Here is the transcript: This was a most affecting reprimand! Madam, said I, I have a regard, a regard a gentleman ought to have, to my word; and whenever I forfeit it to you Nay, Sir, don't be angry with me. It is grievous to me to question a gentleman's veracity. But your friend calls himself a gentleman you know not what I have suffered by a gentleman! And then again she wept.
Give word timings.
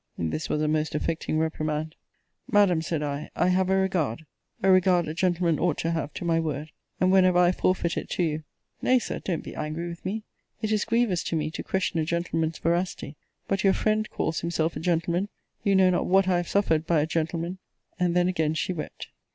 This 0.17 0.49
was 0.49 0.63
a 0.63 0.67
most 0.67 0.95
affecting 0.95 1.37
reprimand! 1.37 1.93
Madam, 2.51 2.81
said 2.81 3.03
I, 3.03 3.29
I 3.35 3.49
have 3.49 3.69
a 3.69 3.75
regard, 3.75 4.25
a 4.63 4.71
regard 4.71 5.07
a 5.07 5.13
gentleman 5.13 5.59
ought 5.59 5.77
to 5.77 5.91
have, 5.91 6.11
to 6.15 6.25
my 6.25 6.39
word; 6.39 6.71
and 6.99 7.11
whenever 7.11 7.37
I 7.37 7.51
forfeit 7.51 7.97
it 7.97 8.09
to 8.09 8.23
you 8.23 8.43
Nay, 8.81 8.97
Sir, 8.97 9.19
don't 9.19 9.43
be 9.43 9.53
angry 9.53 9.87
with 9.87 10.03
me. 10.03 10.23
It 10.59 10.71
is 10.71 10.85
grievous 10.85 11.21
to 11.25 11.35
me 11.35 11.51
to 11.51 11.61
question 11.61 11.99
a 11.99 12.05
gentleman's 12.05 12.57
veracity. 12.57 13.15
But 13.47 13.63
your 13.63 13.73
friend 13.73 14.09
calls 14.09 14.39
himself 14.39 14.75
a 14.75 14.79
gentleman 14.79 15.29
you 15.63 15.75
know 15.75 15.91
not 15.91 16.07
what 16.07 16.27
I 16.27 16.37
have 16.37 16.47
suffered 16.47 16.87
by 16.87 17.01
a 17.01 17.05
gentleman! 17.05 17.59
And 17.99 18.15
then 18.15 18.27
again 18.27 18.55
she 18.55 18.73
wept. 18.73 19.09